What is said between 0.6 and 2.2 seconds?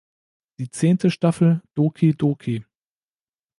zehnte Staffel "Doki